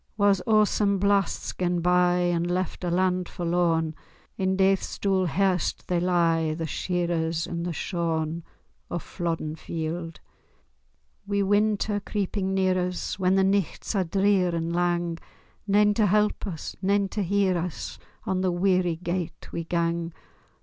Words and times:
War's 0.17 0.41
awsome 0.47 0.97
blast's 0.97 1.51
gane 1.53 1.79
bye, 1.79 2.15
And 2.33 2.49
left 2.49 2.83
a 2.83 2.89
land 2.89 3.29
forlorn; 3.29 3.93
In 4.35 4.57
daith's 4.57 4.97
dool 4.97 5.27
hairst 5.27 5.85
they 5.87 5.99
lie, 5.99 6.55
The 6.55 6.65
shearers 6.65 7.45
and 7.45 7.67
the 7.67 7.71
shorn. 7.71 8.41
O 8.89 8.97
Flodden 8.97 9.55
Field. 9.55 10.19
Wi' 11.27 11.43
winter 11.43 11.99
creepin' 11.99 12.55
near 12.55 12.79
us, 12.79 13.19
When 13.19 13.35
the 13.35 13.43
nichts 13.43 13.93
are 13.93 14.03
drear 14.03 14.55
and 14.55 14.75
lang, 14.75 15.19
Nane 15.67 15.93
to 15.93 16.07
help 16.07 16.47
us, 16.47 16.75
nane 16.81 17.07
to 17.09 17.21
hear 17.21 17.55
us, 17.55 17.99
On 18.23 18.41
the 18.41 18.51
weary 18.51 18.95
gate 18.95 19.49
we 19.51 19.65
gang! 19.65 20.13